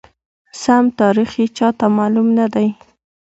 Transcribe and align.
سم 0.61 0.83
تاریخ 0.99 1.29
یې 1.39 1.45
چاته 1.57 1.85
معلوم 1.97 2.27
ندی، 2.37 2.69